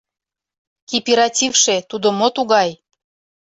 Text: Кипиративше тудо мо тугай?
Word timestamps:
Кипиративше 0.89 1.75
тудо 1.89 2.07
мо 2.19 2.27
тугай? 2.35 2.69